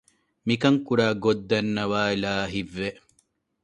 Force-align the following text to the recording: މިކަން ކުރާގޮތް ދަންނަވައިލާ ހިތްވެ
މިކަން 0.47 0.79
ކުރާގޮތް 0.85 1.43
ދަންނަވައިލާ 1.49 2.33
ހިތްވެ 2.53 2.89